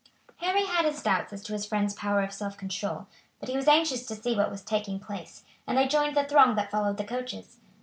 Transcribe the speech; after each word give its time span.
Harry 0.37 0.65
had 0.65 0.83
his 0.83 1.03
doubts 1.03 1.31
as 1.31 1.43
to 1.43 1.53
his 1.53 1.63
friend's 1.67 1.93
power 1.93 2.21
of 2.23 2.33
self 2.33 2.57
control, 2.57 3.05
but 3.39 3.49
he 3.49 3.55
was 3.55 3.67
anxious 3.67 4.03
to 4.07 4.15
see 4.15 4.35
what 4.35 4.49
was 4.49 4.63
taking 4.63 4.99
place, 4.99 5.43
and 5.67 5.77
they 5.77 5.87
joined 5.87 6.17
the 6.17 6.23
throng 6.23 6.55
that 6.55 6.71
followed 6.71 6.97
the 6.97 7.03
coaches. 7.05 7.59